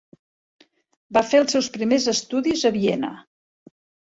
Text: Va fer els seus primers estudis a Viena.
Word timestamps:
Va 1.17 1.23
fer 1.33 1.41
els 1.41 1.53
seus 1.57 1.69
primers 1.75 2.09
estudis 2.15 2.65
a 2.71 2.73
Viena. 2.79 3.13